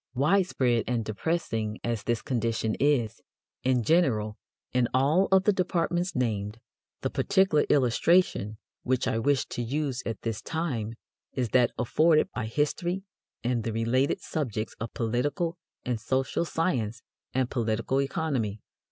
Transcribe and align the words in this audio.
Widespread 0.15 0.85
and 0.87 1.05
depressing 1.05 1.77
as 1.83 2.01
this 2.01 2.23
condition 2.23 2.73
is, 2.79 3.21
in 3.63 3.83
general, 3.83 4.35
in 4.73 4.87
all 4.95 5.27
of 5.31 5.43
the 5.43 5.53
departments 5.53 6.15
named, 6.15 6.59
the 7.01 7.09
particular 7.11 7.65
illustration 7.69 8.57
which 8.81 9.07
I 9.07 9.19
wish 9.19 9.45
to 9.49 9.61
use 9.61 10.01
at 10.07 10.23
this 10.23 10.41
time 10.41 10.95
is 11.33 11.49
that 11.49 11.69
afforded 11.77 12.29
by 12.33 12.47
history 12.47 13.03
and 13.43 13.63
the 13.63 13.71
related 13.73 14.21
subjects 14.21 14.75
of 14.79 14.91
political 14.95 15.55
and 15.85 15.99
social 16.01 16.45
science 16.45 17.03
and 17.35 17.51
political 17.51 18.01
economy. 18.01 18.59